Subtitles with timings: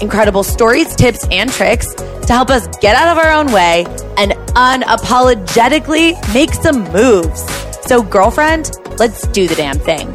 [0.00, 3.84] incredible stories, tips, and tricks to help us get out of our own way
[4.16, 7.42] and unapologetically make some moves.
[7.86, 10.14] So, girlfriend, let's do the damn thing.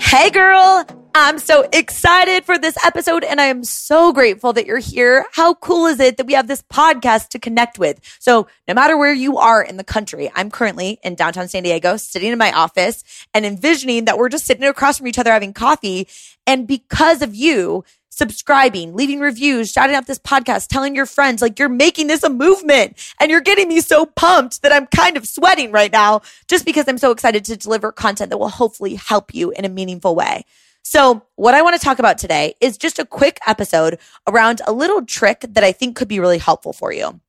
[0.00, 0.86] Hey, girl.
[1.16, 5.24] I'm so excited for this episode and I am so grateful that you're here.
[5.30, 8.00] How cool is it that we have this podcast to connect with?
[8.18, 11.96] So no matter where you are in the country, I'm currently in downtown San Diego,
[11.98, 15.52] sitting in my office and envisioning that we're just sitting across from each other having
[15.52, 16.08] coffee.
[16.48, 21.60] And because of you, subscribing, leaving reviews, shouting out this podcast, telling your friends, like
[21.60, 25.28] you're making this a movement and you're getting me so pumped that I'm kind of
[25.28, 29.32] sweating right now just because I'm so excited to deliver content that will hopefully help
[29.32, 30.44] you in a meaningful way.
[30.84, 34.72] So, what I want to talk about today is just a quick episode around a
[34.72, 37.20] little trick that I think could be really helpful for you.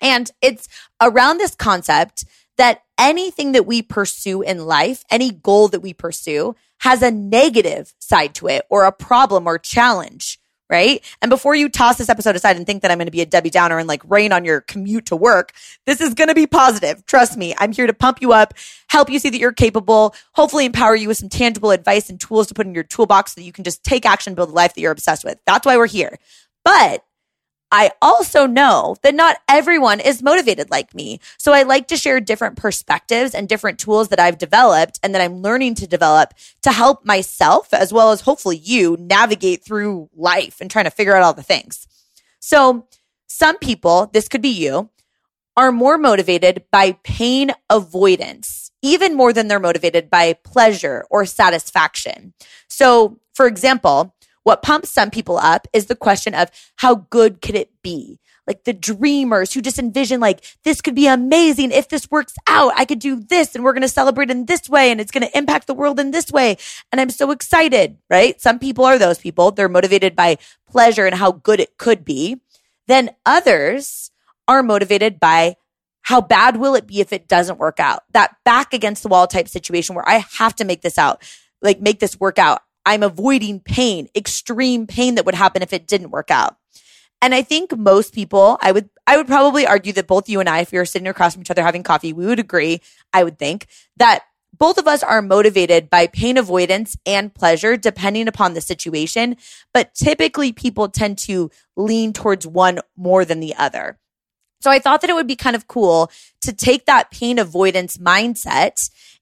[0.00, 0.68] And it's
[1.00, 2.24] around this concept
[2.56, 7.94] that anything that we pursue in life, any goal that we pursue, has a negative
[8.00, 10.37] side to it or a problem or challenge
[10.70, 11.02] right?
[11.22, 13.26] And before you toss this episode aside and think that I'm going to be a
[13.26, 15.52] Debbie Downer and like rain on your commute to work,
[15.86, 17.04] this is going to be positive.
[17.06, 17.54] Trust me.
[17.58, 18.54] I'm here to pump you up,
[18.88, 22.46] help you see that you're capable, hopefully empower you with some tangible advice and tools
[22.48, 24.74] to put in your toolbox so that you can just take action, build a life
[24.74, 25.38] that you're obsessed with.
[25.46, 26.18] That's why we're here.
[26.64, 27.04] But
[27.70, 31.20] I also know that not everyone is motivated like me.
[31.36, 35.20] So I like to share different perspectives and different tools that I've developed and that
[35.20, 40.60] I'm learning to develop to help myself as well as hopefully you navigate through life
[40.60, 41.86] and trying to figure out all the things.
[42.40, 42.86] So
[43.26, 44.88] some people, this could be you,
[45.56, 52.32] are more motivated by pain avoidance, even more than they're motivated by pleasure or satisfaction.
[52.68, 57.54] So for example, what pumps some people up is the question of how good could
[57.54, 58.20] it be?
[58.46, 61.70] Like the dreamers who just envision like, this could be amazing.
[61.70, 64.70] If this works out, I could do this and we're going to celebrate in this
[64.70, 66.56] way and it's going to impact the world in this way.
[66.90, 68.40] And I'm so excited, right?
[68.40, 69.50] Some people are those people.
[69.50, 72.40] They're motivated by pleasure and how good it could be.
[72.86, 74.10] Then others
[74.48, 75.56] are motivated by
[76.02, 78.04] how bad will it be if it doesn't work out?
[78.12, 81.22] That back against the wall type situation where I have to make this out,
[81.60, 82.62] like make this work out.
[82.88, 86.56] I'm avoiding pain, extreme pain that would happen if it didn't work out.
[87.20, 90.48] And I think most people, I would, I would probably argue that both you and
[90.48, 92.80] I, if we were sitting across from each other having coffee, we would agree,
[93.12, 93.66] I would think
[93.98, 94.22] that
[94.56, 99.36] both of us are motivated by pain avoidance and pleasure depending upon the situation.
[99.74, 103.98] But typically people tend to lean towards one more than the other.
[104.60, 106.10] So I thought that it would be kind of cool
[106.42, 108.74] to take that pain avoidance mindset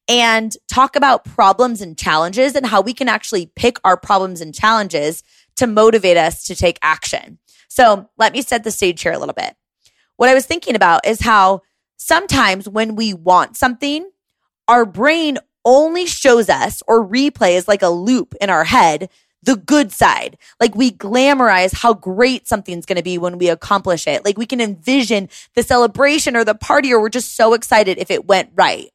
[0.09, 4.55] and talk about problems and challenges and how we can actually pick our problems and
[4.55, 5.23] challenges
[5.57, 7.39] to motivate us to take action.
[7.69, 9.57] So let me set the stage here a little bit.
[10.17, 11.63] What I was thinking about is how
[11.97, 14.09] sometimes when we want something,
[14.69, 19.11] our brain only shows us or replays like a loop in our head
[19.47, 20.37] the good side.
[20.61, 24.25] Like we glamorize how great something's going to be when we accomplish it.
[24.25, 28.11] Like we can envision the celebration or the party or we're just so excited if
[28.11, 28.91] it went right.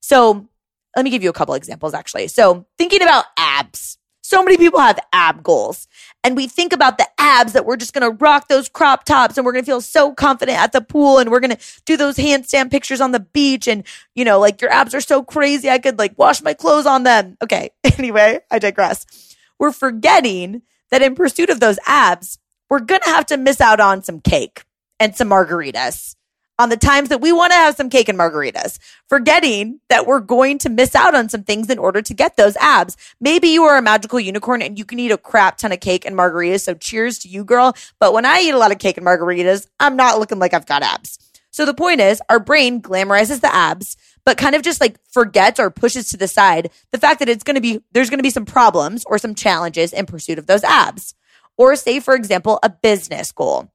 [0.00, 0.48] So
[0.96, 2.28] let me give you a couple examples actually.
[2.28, 3.98] So thinking about abs.
[4.22, 5.86] So many people have ab goals
[6.24, 9.36] and we think about the abs that we're just going to rock those crop tops
[9.36, 11.98] and we're going to feel so confident at the pool and we're going to do
[11.98, 13.84] those handstand pictures on the beach and
[14.14, 17.02] you know like your abs are so crazy I could like wash my clothes on
[17.02, 17.36] them.
[17.42, 17.70] Okay.
[17.98, 19.33] Anyway, I digress.
[19.58, 22.38] We're forgetting that in pursuit of those abs,
[22.70, 24.64] we're going to have to miss out on some cake
[24.98, 26.16] and some margaritas
[26.58, 28.78] on the times that we want to have some cake and margaritas,
[29.08, 32.56] forgetting that we're going to miss out on some things in order to get those
[32.56, 32.96] abs.
[33.20, 36.04] Maybe you are a magical unicorn and you can eat a crap ton of cake
[36.04, 36.60] and margaritas.
[36.60, 37.74] So cheers to you, girl.
[37.98, 40.66] But when I eat a lot of cake and margaritas, I'm not looking like I've
[40.66, 41.18] got abs.
[41.50, 45.60] So the point is our brain glamorizes the abs, but kind of just like forgets
[45.60, 48.24] or pushes to the side the fact that it's going to be, there's going to
[48.24, 51.14] be some problems or some challenges in pursuit of those abs.
[51.56, 53.70] Or say, for example, a business goal.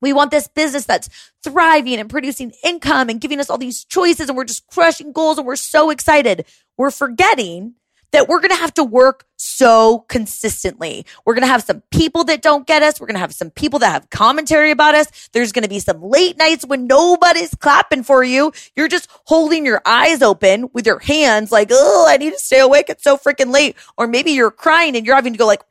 [0.00, 1.08] We want this business that's
[1.42, 5.38] thriving and producing income and giving us all these choices and we're just crushing goals
[5.38, 6.46] and we're so excited.
[6.76, 7.74] We're forgetting
[8.12, 11.04] that we're going to have to work so consistently.
[11.24, 13.00] We're going to have some people that don't get us.
[13.00, 15.28] We're going to have some people that have commentary about us.
[15.32, 18.52] There's going to be some late nights when nobody's clapping for you.
[18.74, 22.60] You're just holding your eyes open with your hands like, oh, I need to stay
[22.60, 22.86] awake.
[22.88, 23.76] It's so freaking late.
[23.96, 25.62] Or maybe you're crying and you're having to go like,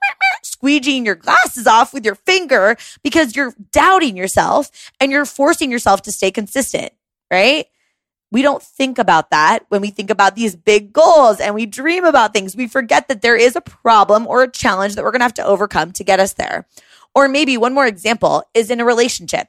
[0.43, 6.01] squeegeeing your glasses off with your finger because you're doubting yourself and you're forcing yourself
[6.03, 6.93] to stay consistent,
[7.31, 7.67] right?
[8.35, 12.03] We don't think about that when we think about these big goals and we dream
[12.03, 12.53] about things.
[12.53, 15.35] We forget that there is a problem or a challenge that we're going to have
[15.35, 16.67] to overcome to get us there.
[17.15, 19.47] Or maybe one more example is in a relationship.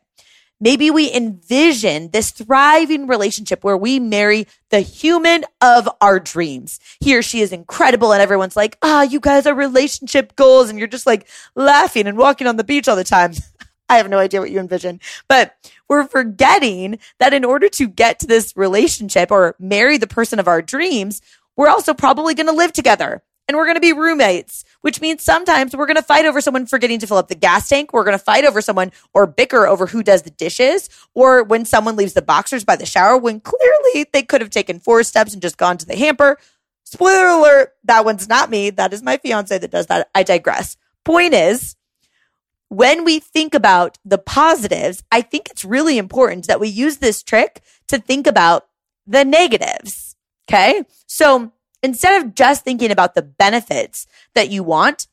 [0.61, 6.79] Maybe we envision this thriving relationship where we marry the human of our dreams.
[7.01, 10.71] He or she is incredible and everyone's like, ah, oh, you guys are relationship goals.
[10.71, 13.33] And you're just like laughing and walking on the beach all the time.
[13.89, 15.55] I have no idea what you envision, but
[15.89, 20.49] we're forgetting that in order to get to this relationship or marry the person of
[20.49, 21.23] our dreams,
[21.57, 25.23] we're also probably going to live together and we're going to be roommates, which means
[25.23, 27.93] sometimes we're going to fight over someone forgetting to fill up the gas tank.
[27.93, 31.65] We're going to fight over someone or bicker over who does the dishes or when
[31.65, 35.33] someone leaves the boxers by the shower when clearly they could have taken four steps
[35.33, 36.39] and just gone to the hamper.
[36.85, 38.71] Spoiler alert, that one's not me.
[38.71, 40.09] That is my fiance that does that.
[40.15, 40.77] I digress.
[41.05, 41.77] Point is,
[42.69, 47.23] when we think about the positives, I think it's really important that we use this
[47.23, 48.67] trick to think about
[49.07, 50.17] the negatives.
[50.49, 50.85] Okay.
[51.07, 51.53] So
[51.83, 55.07] instead of just thinking about the benefits that you want,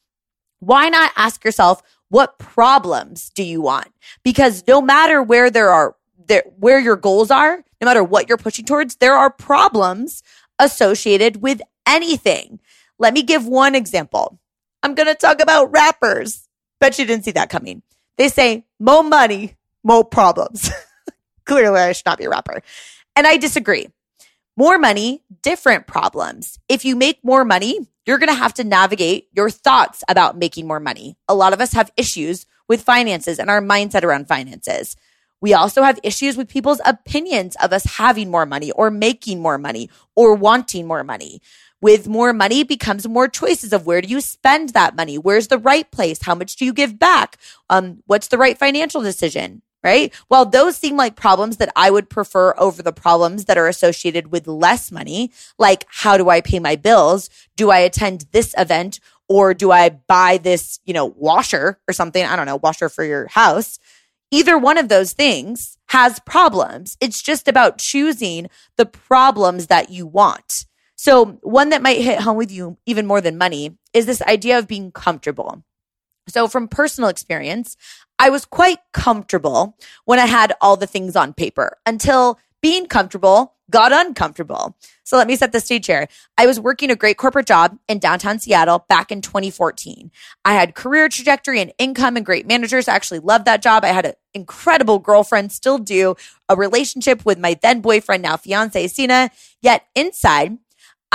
[0.60, 3.90] why not ask yourself, what problems do you want?
[4.24, 5.96] Because no matter where there are,
[6.28, 10.24] there, where your goals are, no matter what you're pushing towards, there are problems
[10.60, 12.60] associated with anything.
[13.00, 14.40] Let me give one example.
[14.84, 16.43] I'm going to talk about rappers.
[16.84, 17.82] Bet you didn't see that coming.
[18.18, 20.70] They say more money, more problems.
[21.46, 22.62] Clearly, I should not be a rapper.
[23.16, 23.88] And I disagree.
[24.58, 26.60] More money, different problems.
[26.68, 30.68] If you make more money, you're going to have to navigate your thoughts about making
[30.68, 31.16] more money.
[31.30, 34.98] A lot of us have issues with finances and our mindset around finances.
[35.40, 39.58] We also have issues with people's opinions of us having more money or making more
[39.58, 41.42] money or wanting more money.
[41.84, 45.18] With more money becomes more choices of where do you spend that money?
[45.18, 46.22] Where's the right place?
[46.22, 47.36] How much do you give back?
[47.70, 49.62] Um, what's the right financial decision?
[49.84, 50.14] right?
[50.30, 54.32] While those seem like problems that I would prefer over the problems that are associated
[54.32, 57.30] with less money, like how do I pay my bills?
[57.58, 62.24] Do I attend this event or do I buy this, you know, washer or something?
[62.24, 63.78] I don't know, washer for your house.
[64.32, 66.96] Either one of those things has problems.
[67.02, 68.48] It's just about choosing
[68.78, 70.66] the problems that you want.
[71.04, 74.58] So one that might hit home with you even more than money is this idea
[74.58, 75.62] of being comfortable.
[76.30, 77.76] So from personal experience,
[78.20, 83.56] I was quite comfortable when I had all the things on paper until being comfortable
[83.70, 84.78] got uncomfortable.
[85.04, 86.08] So let me set the stage here.
[86.38, 90.10] I was working a great corporate job in downtown Seattle back in 2014.
[90.46, 92.88] I had career trajectory and income and great managers.
[92.88, 93.84] I actually loved that job.
[93.84, 96.16] I had an incredible girlfriend, still do,
[96.48, 99.32] a relationship with my then boyfriend, now fiance, Sina.
[99.62, 100.60] Yet inside,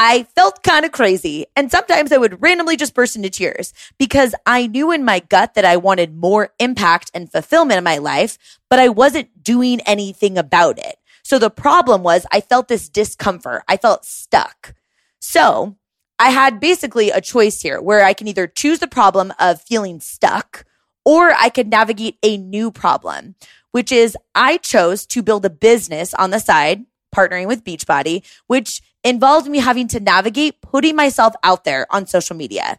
[0.01, 1.47] I felt kind of crazy.
[1.57, 5.55] And sometimes I would randomly just burst into tears because I knew in my gut
[5.55, 8.39] that I wanted more impact and fulfillment in my life,
[8.71, 10.99] but I wasn't doing anything about it.
[11.25, 13.65] So the problem was I felt this discomfort.
[13.67, 14.73] I felt stuck.
[15.19, 15.77] So
[16.21, 19.99] I had basically a choice here where I can either choose the problem of feeling
[19.99, 20.65] stuck
[21.05, 23.35] or I could navigate a new problem,
[23.73, 28.81] which is I chose to build a business on the side partnering with Beachbody, which
[29.05, 32.79] involved me having to navigate putting myself out there on social media.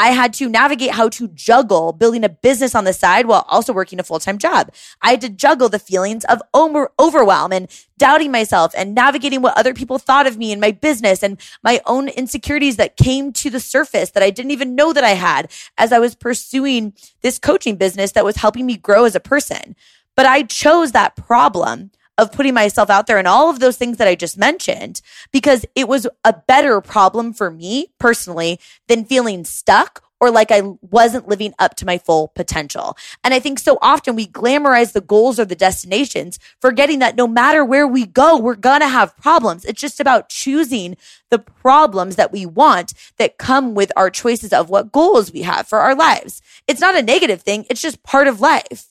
[0.00, 3.72] I had to navigate how to juggle building a business on the side while also
[3.72, 4.72] working a full time job.
[5.02, 9.58] I had to juggle the feelings of over- overwhelm and doubting myself and navigating what
[9.58, 13.50] other people thought of me and my business and my own insecurities that came to
[13.50, 17.40] the surface that I didn't even know that I had as I was pursuing this
[17.40, 19.74] coaching business that was helping me grow as a person.
[20.14, 23.96] But I chose that problem of putting myself out there and all of those things
[23.96, 25.00] that I just mentioned
[25.32, 30.62] because it was a better problem for me personally than feeling stuck or like I
[30.80, 32.96] wasn't living up to my full potential.
[33.22, 37.28] And I think so often we glamorize the goals or the destinations, forgetting that no
[37.28, 39.64] matter where we go, we're going to have problems.
[39.64, 40.96] It's just about choosing
[41.30, 45.68] the problems that we want that come with our choices of what goals we have
[45.68, 46.42] for our lives.
[46.66, 47.64] It's not a negative thing.
[47.70, 48.86] It's just part of life.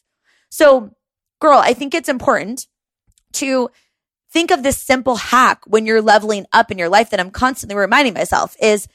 [0.50, 0.96] So
[1.42, 2.68] girl, I think it's important
[3.34, 3.70] to
[4.32, 7.76] think of this simple hack when you're leveling up in your life that I'm constantly
[7.76, 8.88] reminding myself is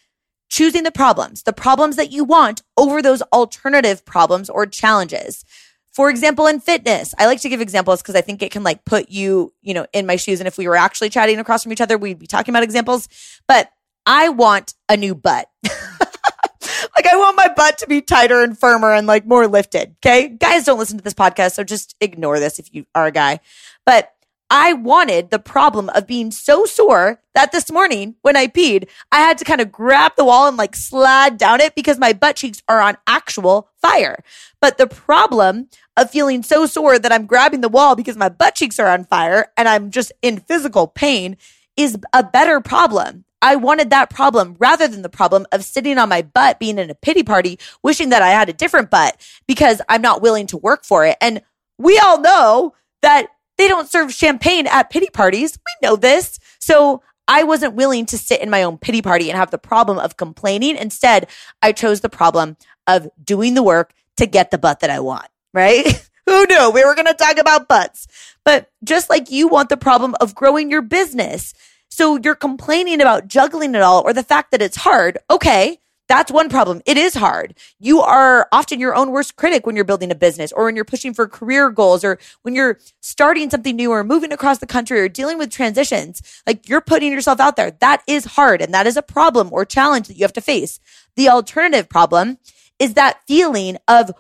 [0.49, 5.45] choosing the problems, the problems that you want over those alternative problems or challenges.
[5.93, 8.85] For example, in fitness, I like to give examples because I think it can like
[8.85, 10.41] put you, you know, in my shoes.
[10.41, 13.09] And if we were actually chatting across from each other, we'd be talking about examples.
[13.49, 13.71] But
[14.07, 15.49] I want a new butt.
[15.65, 19.97] like I want my butt to be tighter and firmer and like more lifted.
[20.05, 20.29] Okay.
[20.29, 21.53] Guys don't listen to this podcast.
[21.53, 23.41] So just ignore this if you are a guy.
[23.85, 24.13] But
[24.55, 29.21] I wanted the problem of being so sore that this morning when I peed, I
[29.21, 32.37] had to kind of grab the wall and like slide down it because my butt
[32.37, 34.23] cheeks are on actual fire.
[34.61, 38.55] But the problem of feeling so sore that I'm grabbing the wall because my butt
[38.55, 41.39] cheeks are on fire and I'm just in physical pain
[41.79, 43.25] is a better problem.
[43.41, 46.91] I wanted that problem rather than the problem of sitting on my butt being in
[46.91, 49.17] a pity party, wishing that I had a different butt
[49.47, 51.17] because I'm not willing to work for it.
[51.23, 51.41] And
[51.79, 53.29] we all know that
[53.59, 55.59] they don't serve champagne at pity parties.
[55.59, 56.39] We know this.
[56.59, 59.99] So I wasn't willing to sit in my own pity party and have the problem
[59.99, 60.77] of complaining.
[60.77, 61.29] Instead,
[61.61, 62.57] I chose the problem
[62.87, 65.87] of doing the work to get the butt that I want, right?
[66.27, 68.07] Who knew we were going to talk about butts?
[68.45, 71.55] But just like you want the problem of growing your business.
[71.89, 75.19] So you're complaining about juggling it all or the fact that it's hard.
[75.31, 75.79] Okay.
[76.09, 76.83] That's one problem.
[76.85, 77.55] It is hard.
[77.79, 80.85] You are often your own worst critic when you're building a business or when you're
[80.85, 85.01] pushing for career goals or when you're starting something new or moving across the country
[85.01, 86.43] or dealing with transitions.
[86.47, 87.71] Like you're putting yourself out there.
[87.81, 90.81] That is hard and that is a problem or challenge that you have to face.
[91.17, 92.39] The alternative problem
[92.79, 94.11] is that feeling of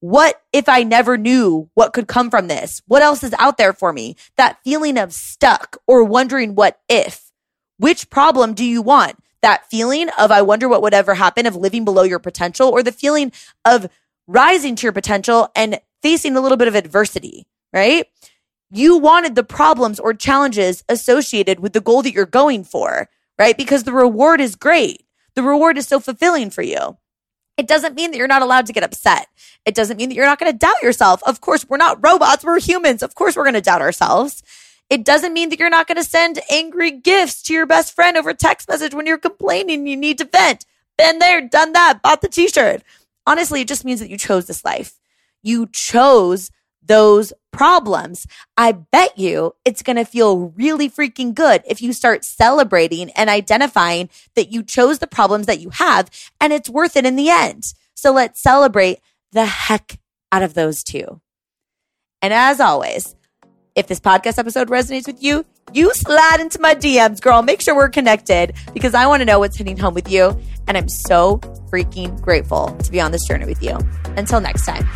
[0.00, 2.82] what if I never knew what could come from this?
[2.86, 4.16] What else is out there for me?
[4.36, 7.32] That feeling of stuck or wondering what if.
[7.78, 9.16] Which problem do you want?
[9.46, 12.82] That feeling of, I wonder what would ever happen of living below your potential or
[12.82, 13.30] the feeling
[13.64, 13.88] of
[14.26, 18.06] rising to your potential and facing a little bit of adversity, right?
[18.72, 23.56] You wanted the problems or challenges associated with the goal that you're going for, right?
[23.56, 25.04] Because the reward is great.
[25.36, 26.96] The reward is so fulfilling for you.
[27.56, 29.28] It doesn't mean that you're not allowed to get upset.
[29.64, 31.22] It doesn't mean that you're not going to doubt yourself.
[31.24, 32.44] Of course, we're not robots.
[32.44, 33.00] We're humans.
[33.00, 34.42] Of course, we're going to doubt ourselves.
[34.88, 38.16] It doesn't mean that you're not going to send angry GIFs to your best friend
[38.16, 40.64] over text message when you're complaining you need to vent.
[40.96, 42.82] Been there, done that, bought the t-shirt.
[43.26, 45.00] Honestly, it just means that you chose this life.
[45.42, 46.50] You chose
[46.82, 48.26] those problems.
[48.56, 53.28] I bet you it's going to feel really freaking good if you start celebrating and
[53.28, 57.30] identifying that you chose the problems that you have and it's worth it in the
[57.30, 57.72] end.
[57.94, 59.00] So let's celebrate
[59.32, 59.98] the heck
[60.30, 61.20] out of those two.
[62.22, 63.16] And as always,
[63.76, 67.42] if this podcast episode resonates with you, you slide into my DMs, girl.
[67.42, 70.36] Make sure we're connected because I want to know what's hitting home with you.
[70.66, 71.38] And I'm so
[71.70, 73.78] freaking grateful to be on this journey with you.
[74.16, 74.88] Until next time.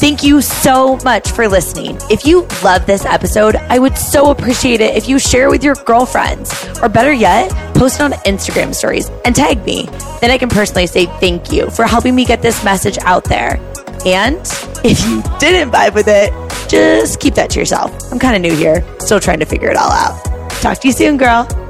[0.00, 1.98] Thank you so much for listening.
[2.10, 5.74] If you love this episode, I would so appreciate it if you share with your
[5.74, 9.86] girlfriends, or better yet, post it on Instagram stories and tag me.
[10.20, 13.58] Then I can personally say thank you for helping me get this message out there.
[14.04, 14.36] And
[14.84, 18.12] if you didn't vibe with it, just keep that to yourself.
[18.12, 20.24] I'm kind of new here, still trying to figure it all out.
[20.62, 21.65] Talk to you soon, girl.